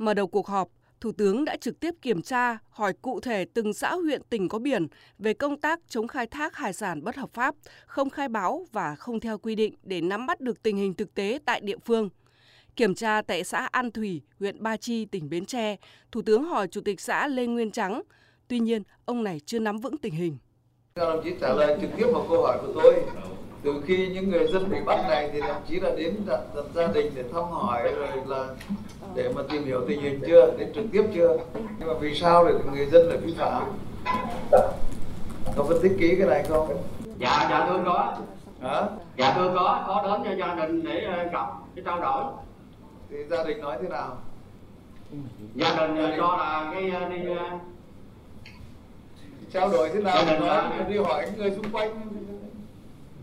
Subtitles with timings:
[0.00, 0.68] Mở đầu cuộc họp,
[1.00, 4.58] Thủ tướng đã trực tiếp kiểm tra, hỏi cụ thể từng xã huyện tỉnh có
[4.58, 4.86] biển
[5.18, 7.54] về công tác chống khai thác hải sản bất hợp pháp,
[7.86, 11.14] không khai báo và không theo quy định để nắm bắt được tình hình thực
[11.14, 12.08] tế tại địa phương.
[12.76, 15.76] Kiểm tra tại xã An Thủy, huyện Ba Chi, tỉnh Bến Tre,
[16.12, 18.02] Thủ tướng hỏi Chủ tịch xã Lê Nguyên Trắng.
[18.48, 20.36] Tuy nhiên, ông này chưa nắm vững tình hình.
[20.94, 22.94] Các đồng chí trả lời trực tiếp vào câu hỏi của tôi.
[23.62, 26.64] Từ khi những người dân bị bắt này thì đồng chí đã đến đặt, đặt
[26.74, 28.48] gia đình để thăm hỏi rồi là
[29.14, 31.36] để mà tìm hiểu tình hình chưa, đến trực tiếp chưa.
[31.78, 33.62] Nhưng mà vì sao để người dân lại vi phạm?
[35.56, 36.82] Có phân tích kỹ cái này không?
[37.18, 38.14] Dạ, dạ thưa có.
[38.62, 38.82] Hả?
[39.16, 42.24] Dạ thưa có, có đến cho gia đình để ờ, gặp cái trao đổi.
[43.10, 44.16] Thì gia đình nói thế nào?
[45.54, 47.44] Gia đình cho là cái ờ, đi ờ,
[49.52, 50.24] Trao đổi thế nào?
[50.26, 51.90] Nói là- đi hỏi những người xung quanh.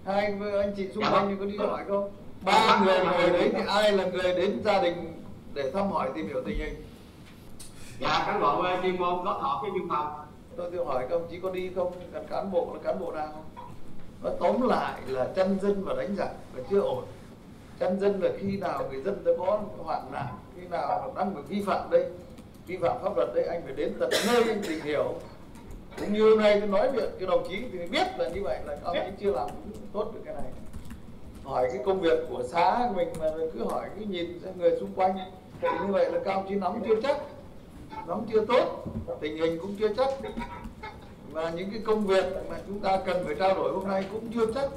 [0.07, 1.37] Hai anh, anh chị xung Dạ quanh vâng.
[1.39, 2.09] có đi hỏi không?
[2.41, 6.27] Ba người ngồi đấy thì ai là người đến gia đình để thăm hỏi tìm
[6.27, 6.75] hiểu tình hình?
[7.99, 10.13] dạ cán bộ chuyên môn có họp với biên phòng.
[10.57, 13.11] tôi tôi hỏi các ông chí có đi không cần cán bộ là cán bộ
[13.11, 13.65] nào không
[14.23, 17.05] nó tóm lại là chân dân và đánh giặc là chưa ổn
[17.79, 21.41] chân dân là khi nào người dân đã có hoạn nạn khi nào đang bị
[21.47, 22.05] vi phạm đây
[22.67, 25.13] vi phạm pháp luật đây anh phải đến tận nơi anh tìm hiểu
[25.99, 28.59] cũng như hôm nay tôi nói chuyện cái đồng chí thì biết là như vậy
[28.65, 29.49] là ông ấy chưa làm
[29.93, 30.51] tốt được cái này.
[31.43, 35.17] Hỏi cái công việc của xã mình mà cứ hỏi cứ nhìn người xung quanh
[35.61, 37.17] thì như vậy là các ông chí nắm chưa chắc
[38.07, 38.85] nắm chưa tốt
[39.19, 40.09] tình hình cũng chưa chắc.
[41.31, 44.31] Và những cái công việc mà chúng ta cần phải trao đổi hôm nay cũng
[44.33, 44.69] chưa chắc.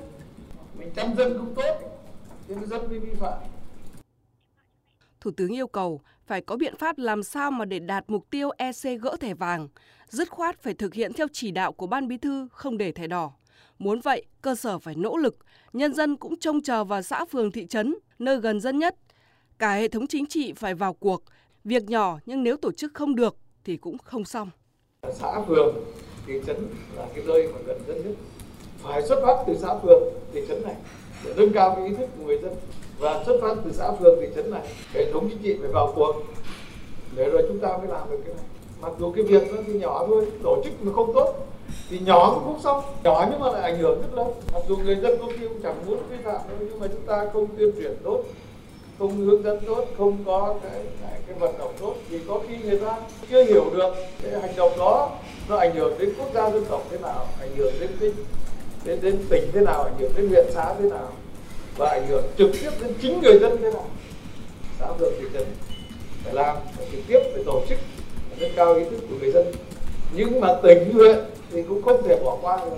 [0.78, 1.78] Mình chăm dân cũng tốt
[2.48, 3.38] nên dân mới vi phạm
[5.20, 8.50] Thủ tướng yêu cầu phải có biện pháp làm sao mà để đạt mục tiêu
[8.58, 9.68] EC gỡ thẻ vàng,
[10.08, 13.06] dứt khoát phải thực hiện theo chỉ đạo của Ban Bí thư không để thẻ
[13.06, 13.32] đỏ.
[13.78, 15.36] Muốn vậy, cơ sở phải nỗ lực,
[15.72, 18.96] nhân dân cũng trông chờ vào xã phường thị trấn, nơi gần dân nhất.
[19.58, 21.22] Cả hệ thống chính trị phải vào cuộc,
[21.64, 24.50] việc nhỏ nhưng nếu tổ chức không được thì cũng không xong.
[25.12, 25.74] xã phường
[26.26, 26.56] thị trấn
[26.96, 28.14] là cái nơi mà gần dân nhất
[28.82, 30.74] phải xuất phát từ xã phường thị trấn này
[31.24, 32.54] để nâng cao cái ý thức của người dân
[32.98, 34.62] và xuất phát từ xã phường thị trấn này
[34.94, 36.12] hệ thống chính trị phải vào cuộc.
[37.16, 38.44] Để rồi chúng ta mới làm được cái này.
[38.80, 41.34] Mặc dù cái việc nó thì nhỏ thôi tổ chức mà không tốt
[41.90, 42.82] thì nhỏ cũng không xong.
[43.04, 44.32] Nhỏ nhưng mà lại ảnh hưởng rất lớn.
[44.52, 47.06] Mặc dù người dân công khi cũng chẳng muốn vi phạm đâu nhưng mà chúng
[47.06, 48.22] ta không tuyên truyền tốt
[49.00, 52.56] không hướng dẫn tốt không có cái cái, cái vận động tốt thì có khi
[52.56, 52.98] người ta
[53.30, 55.10] chưa hiểu được cái hành động đó
[55.48, 58.10] nó ảnh hưởng đến quốc gia dân tộc thế nào ảnh hưởng đến cái
[58.84, 61.12] đến đến tỉnh thế nào, ảnh hưởng đến huyện xã thế nào,
[61.76, 63.86] và ảnh hưởng trực tiếp đến chính người dân thế nào,
[64.78, 65.44] xã phường thị trấn
[66.24, 67.78] phải làm, phải trực tiếp, phải tổ chức,
[68.28, 69.52] phải nâng cao ý thức của người dân.
[70.12, 71.18] Nhưng mà tỉnh, huyện
[71.52, 72.76] thì cũng không thể bỏ qua được.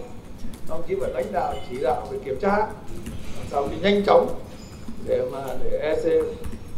[0.68, 4.40] Đồng chí phải lãnh đạo, chỉ đạo, phải kiểm tra, làm sao thì nhanh chóng
[5.06, 6.24] để mà để EC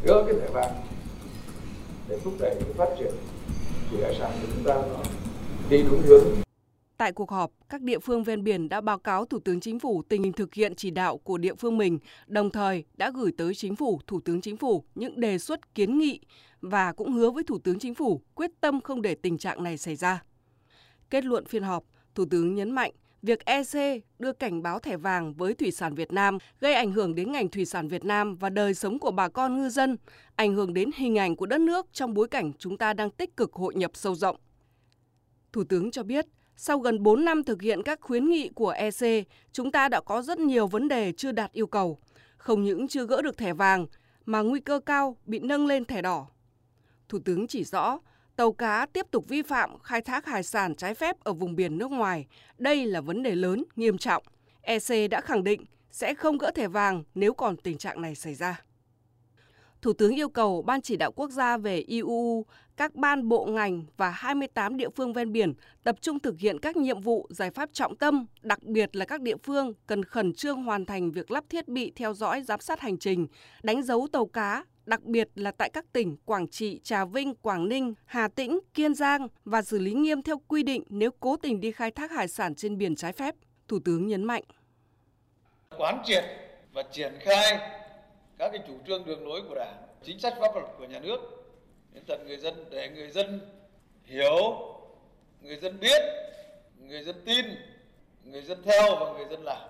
[0.05, 0.73] gỡ cái thẻ vàng
[2.09, 3.13] để thúc đẩy cái phát triển
[3.91, 5.01] thủy hải sản của chúng ta nó
[5.69, 6.25] đi đúng hướng.
[6.97, 10.03] Tại cuộc họp, các địa phương ven biển đã báo cáo Thủ tướng Chính phủ
[10.09, 13.55] tình hình thực hiện chỉ đạo của địa phương mình, đồng thời đã gửi tới
[13.55, 16.21] Chính phủ, Thủ tướng Chính phủ những đề xuất kiến nghị
[16.61, 19.77] và cũng hứa với Thủ tướng Chính phủ quyết tâm không để tình trạng này
[19.79, 20.23] xảy ra.
[21.11, 21.85] Kết luận phiên họp,
[22.15, 26.13] Thủ tướng nhấn mạnh việc EC đưa cảnh báo thẻ vàng với thủy sản Việt
[26.13, 29.29] Nam gây ảnh hưởng đến ngành thủy sản Việt Nam và đời sống của bà
[29.29, 29.97] con ngư dân,
[30.37, 33.37] ảnh hưởng đến hình ảnh của đất nước trong bối cảnh chúng ta đang tích
[33.37, 34.37] cực hội nhập sâu rộng.
[35.53, 36.27] Thủ tướng cho biết,
[36.57, 40.23] sau gần 4 năm thực hiện các khuyến nghị của EC, chúng ta đã có
[40.23, 41.99] rất nhiều vấn đề chưa đạt yêu cầu.
[42.37, 43.87] Không những chưa gỡ được thẻ vàng,
[44.27, 46.27] mà nguy cơ cao bị nâng lên thẻ đỏ.
[47.09, 47.99] Thủ tướng chỉ rõ,
[48.37, 51.79] tàu cá tiếp tục vi phạm khai thác hải sản trái phép ở vùng biển
[51.79, 52.27] nước ngoài.
[52.59, 54.23] Đây là vấn đề lớn, nghiêm trọng.
[54.61, 58.35] EC đã khẳng định sẽ không gỡ thẻ vàng nếu còn tình trạng này xảy
[58.35, 58.63] ra.
[59.85, 62.47] Thủ tướng yêu cầu Ban chỉ đạo quốc gia về IUU,
[62.77, 66.77] các ban bộ ngành và 28 địa phương ven biển tập trung thực hiện các
[66.77, 70.63] nhiệm vụ, giải pháp trọng tâm, đặc biệt là các địa phương cần khẩn trương
[70.63, 73.27] hoàn thành việc lắp thiết bị theo dõi giám sát hành trình,
[73.63, 77.69] đánh dấu tàu cá, đặc biệt là tại các tỉnh Quảng Trị, Trà Vinh, Quảng
[77.69, 81.61] Ninh, Hà Tĩnh, Kiên Giang và xử lý nghiêm theo quy định nếu cố tình
[81.61, 83.35] đi khai thác hải sản trên biển trái phép.
[83.69, 84.43] Thủ tướng nhấn mạnh.
[85.79, 86.25] quán triệt
[86.73, 87.84] và triển khai
[88.39, 91.19] các cái chủ trương đường lối của đảng, chính sách pháp luật của nhà nước,
[91.93, 93.41] đến tận người dân để người dân
[94.05, 94.39] hiểu,
[95.41, 96.03] người dân biết,
[96.79, 97.47] người dân tin,
[98.25, 99.69] người dân theo và người dân làm.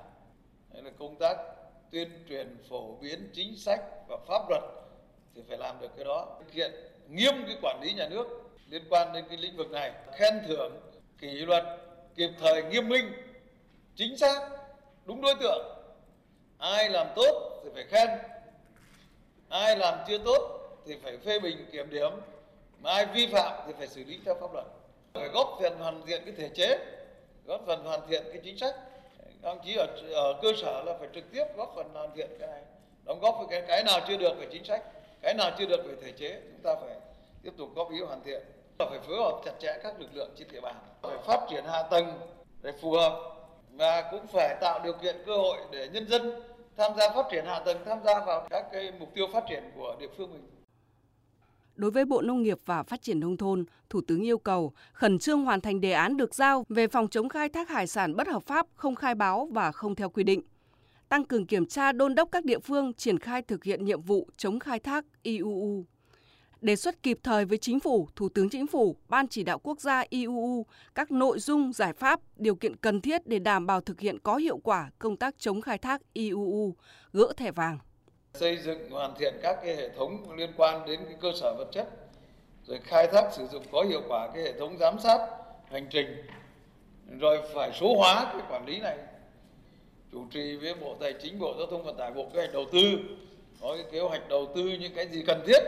[0.73, 1.37] Đây là công tác
[1.91, 4.63] tuyên truyền, phổ biến chính sách và pháp luật
[5.35, 6.37] thì phải làm được cái đó.
[6.39, 6.73] Thực hiện
[7.09, 8.27] nghiêm cái quản lý nhà nước
[8.71, 10.73] liên quan đến cái lĩnh vực này, khen thưởng,
[11.19, 11.65] kỷ luật,
[12.15, 13.13] kịp thời, nghiêm minh,
[13.97, 14.49] chính xác,
[15.05, 15.67] đúng đối tượng.
[16.59, 18.09] Ai làm tốt thì phải khen
[19.55, 22.13] ai làm chưa tốt thì phải phê bình kiểm điểm.
[22.81, 24.65] Mà ai vi phạm thì phải xử lý theo pháp luật.
[25.15, 26.79] Phải góp phần hoàn thiện cái thể chế
[27.47, 28.75] góp phần hoàn thiện cái chính sách.
[29.43, 32.49] Các chí ở, ở cơ sở là phải trực tiếp góp phần hoàn thiện cái
[32.49, 32.63] này
[33.05, 34.83] đóng góp với cái cái nào chưa được về chính sách
[35.23, 36.97] cái nào chưa được về thể chế chúng ta phải
[37.43, 38.43] tiếp tục góp ý hoàn thiện.
[38.79, 41.65] Và phải phối hợp chặt chẽ các lực lượng trên địa bàn phải phát triển
[41.65, 42.21] hạ tầng
[42.63, 43.21] để phù hợp.
[43.71, 46.43] Và cũng phải tạo điều kiện cơ hội để nhân dân
[46.77, 49.63] tham gia phát triển hạ tầng tham gia vào các cái mục tiêu phát triển
[49.75, 50.43] của địa phương mình
[51.77, 55.19] Đối với Bộ Nông nghiệp và Phát triển Nông thôn, Thủ tướng yêu cầu khẩn
[55.19, 58.29] trương hoàn thành đề án được giao về phòng chống khai thác hải sản bất
[58.29, 60.43] hợp pháp, không khai báo và không theo quy định.
[61.09, 64.29] Tăng cường kiểm tra đôn đốc các địa phương triển khai thực hiện nhiệm vụ
[64.37, 65.85] chống khai thác IUU
[66.65, 69.81] đề xuất kịp thời với Chính phủ, Thủ tướng Chính phủ, Ban chỉ đạo quốc
[69.81, 74.01] gia IUU các nội dung, giải pháp, điều kiện cần thiết để đảm bảo thực
[74.01, 76.75] hiện có hiệu quả công tác chống khai thác IUU,
[77.13, 77.79] gỡ thẻ vàng.
[78.35, 81.69] Xây dựng hoàn thiện các cái hệ thống liên quan đến cái cơ sở vật
[81.73, 81.89] chất,
[82.67, 85.19] rồi khai thác sử dụng có hiệu quả cái hệ thống giám sát
[85.71, 86.07] hành trình,
[87.21, 88.99] rồi phải số hóa cái quản lý này
[90.13, 92.65] chủ trì với Bộ Tài chính, Bộ Giao thông Vận tải, Bộ Kế hoạch Đầu
[92.73, 92.81] tư
[93.61, 95.61] có cái kế hoạch đầu tư những cái gì cần thiết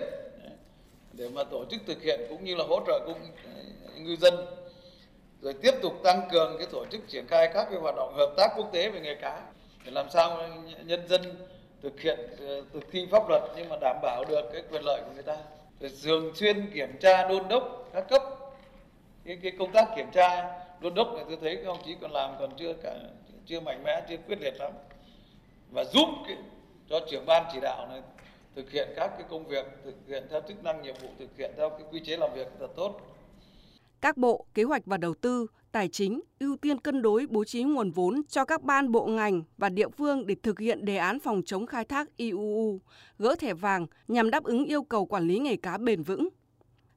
[1.16, 4.34] để mà tổ chức thực hiện cũng như là hỗ trợ cũng ờ, ngư dân.
[5.40, 8.34] Rồi tiếp tục tăng cường cái tổ chức triển khai các cái hoạt động hợp
[8.36, 9.42] tác quốc tế về nghề cá
[9.84, 10.48] để làm sao
[10.84, 11.22] nhân dân
[11.82, 15.02] thực hiện ờ, thực thi pháp luật nhưng mà đảm bảo được cái quyền lợi
[15.06, 15.36] của người ta.
[15.80, 18.22] Rồi thường xuyên kiểm tra đôn đốc các cấp.
[19.24, 22.12] Cái, cái công tác kiểm tra đôn đốc này tôi thấy các ông chí còn
[22.12, 22.94] làm còn chưa cả
[23.46, 24.72] chưa mạnh mẽ chưa quyết liệt lắm.
[25.70, 26.36] Và giúp cái,
[26.90, 28.00] cho trưởng ban chỉ đạo này
[28.56, 31.50] thực hiện các cái công việc thực hiện theo chức năng nhiệm vụ thực hiện
[31.56, 33.00] theo cái quy chế làm việc thật tốt
[34.00, 37.62] các bộ kế hoạch và đầu tư tài chính ưu tiên cân đối bố trí
[37.62, 41.20] nguồn vốn cho các ban bộ ngành và địa phương để thực hiện đề án
[41.20, 42.80] phòng chống khai thác IUU,
[43.18, 46.28] gỡ thẻ vàng nhằm đáp ứng yêu cầu quản lý nghề cá bền vững.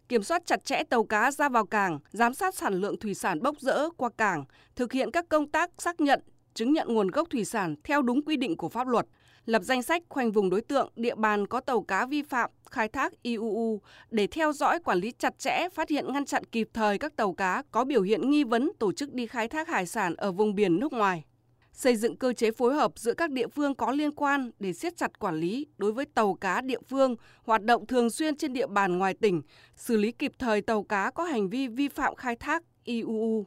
[0.10, 3.42] Kiểm soát chặt chẽ tàu cá ra vào cảng, giám sát sản lượng thủy sản
[3.42, 4.46] bốc rỡ qua cảng,
[4.76, 6.22] thực hiện các công tác xác nhận,
[6.54, 9.06] chứng nhận nguồn gốc thủy sản theo đúng quy định của pháp luật,
[9.50, 12.88] lập danh sách khoanh vùng đối tượng, địa bàn có tàu cá vi phạm khai
[12.88, 13.82] thác IUU
[14.12, 17.34] để theo dõi quản lý chặt chẽ, phát hiện ngăn chặn kịp thời các tàu
[17.34, 20.56] cá có biểu hiện nghi vấn tổ chức đi khai thác hải sản ở vùng
[20.56, 21.26] biển nước ngoài.
[21.74, 24.98] Xây dựng cơ chế phối hợp giữa các địa phương có liên quan để siết
[24.98, 28.68] chặt quản lý đối với tàu cá địa phương hoạt động thường xuyên trên địa
[28.68, 29.42] bàn ngoài tỉnh,
[29.76, 33.46] xử lý kịp thời tàu cá có hành vi vi phạm khai thác IUU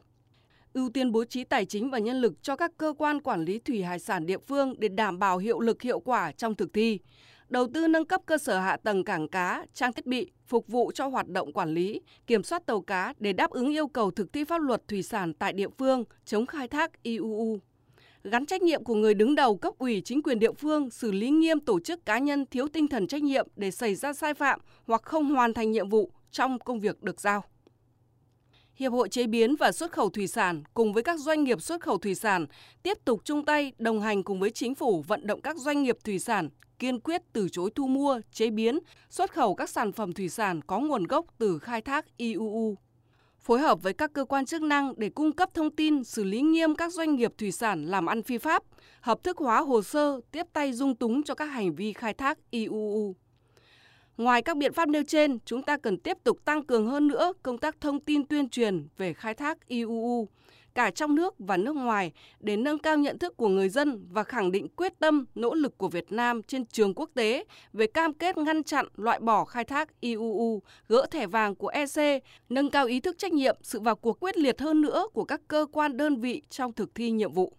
[0.73, 3.59] ưu tiên bố trí tài chính và nhân lực cho các cơ quan quản lý
[3.59, 6.99] thủy hải sản địa phương để đảm bảo hiệu lực hiệu quả trong thực thi.
[7.49, 10.91] Đầu tư nâng cấp cơ sở hạ tầng cảng cá, trang thiết bị phục vụ
[10.91, 14.33] cho hoạt động quản lý, kiểm soát tàu cá để đáp ứng yêu cầu thực
[14.33, 17.59] thi pháp luật thủy sản tại địa phương, chống khai thác IUU
[18.23, 21.29] gắn trách nhiệm của người đứng đầu cấp ủy chính quyền địa phương xử lý
[21.29, 24.59] nghiêm tổ chức cá nhân thiếu tinh thần trách nhiệm để xảy ra sai phạm
[24.85, 27.43] hoặc không hoàn thành nhiệm vụ trong công việc được giao.
[28.75, 31.81] Hiệp hội chế biến và xuất khẩu thủy sản cùng với các doanh nghiệp xuất
[31.81, 32.45] khẩu thủy sản
[32.83, 35.97] tiếp tục chung tay đồng hành cùng với chính phủ vận động các doanh nghiệp
[36.03, 36.49] thủy sản
[36.79, 38.79] kiên quyết từ chối thu mua, chế biến,
[39.09, 42.75] xuất khẩu các sản phẩm thủy sản có nguồn gốc từ khai thác IUU.
[43.39, 46.41] Phối hợp với các cơ quan chức năng để cung cấp thông tin xử lý
[46.41, 48.63] nghiêm các doanh nghiệp thủy sản làm ăn phi pháp,
[49.01, 52.37] hợp thức hóa hồ sơ, tiếp tay dung túng cho các hành vi khai thác
[52.51, 53.15] IUU.
[54.17, 57.33] Ngoài các biện pháp nêu trên, chúng ta cần tiếp tục tăng cường hơn nữa
[57.43, 60.27] công tác thông tin tuyên truyền về khai thác IUU
[60.75, 64.23] cả trong nước và nước ngoài để nâng cao nhận thức của người dân và
[64.23, 68.13] khẳng định quyết tâm, nỗ lực của Việt Nam trên trường quốc tế về cam
[68.13, 72.85] kết ngăn chặn, loại bỏ khai thác IUU, gỡ thẻ vàng của EC, nâng cao
[72.85, 75.97] ý thức trách nhiệm, sự vào cuộc quyết liệt hơn nữa của các cơ quan
[75.97, 77.53] đơn vị trong thực thi nhiệm vụ.